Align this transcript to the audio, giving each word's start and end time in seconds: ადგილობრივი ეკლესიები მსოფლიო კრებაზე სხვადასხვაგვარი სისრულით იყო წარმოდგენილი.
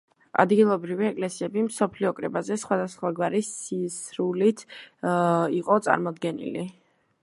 ადგილობრივი 0.43 1.05
ეკლესიები 1.09 1.65
მსოფლიო 1.65 2.13
კრებაზე 2.21 2.59
სხვადასხვაგვარი 2.63 3.45
სისრულით 3.51 4.65
იყო 5.63 5.83
წარმოდგენილი. 5.89 6.71